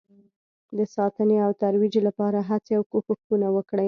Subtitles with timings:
[0.77, 3.79] د ساتنې او ترویج لپاره هڅې او کوښښونه وکړئ